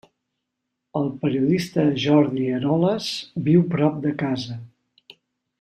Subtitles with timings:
[1.01, 3.13] El periodista Jordi Eroles
[3.51, 4.59] viu prop de casa.